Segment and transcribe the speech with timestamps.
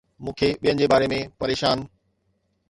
[0.23, 1.77] مون کي ٻين جي باري ۾ پريشان